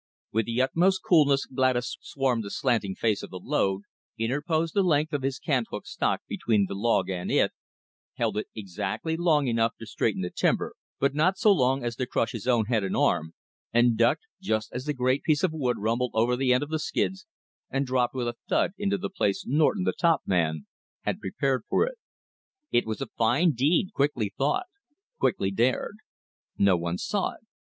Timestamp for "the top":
19.83-20.23